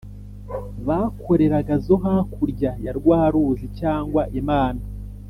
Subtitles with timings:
[0.87, 4.81] Bakoreraga zo hakurya ya rwa ruzi cyangwa imana